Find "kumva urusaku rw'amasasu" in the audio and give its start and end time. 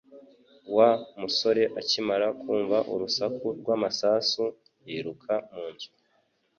2.41-4.43